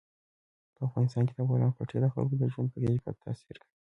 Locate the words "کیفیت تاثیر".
2.83-3.55